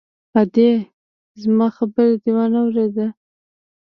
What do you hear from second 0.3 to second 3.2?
_ادې! زما خبره دې وانه ورېده!